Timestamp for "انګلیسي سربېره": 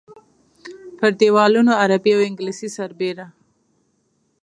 2.29-3.25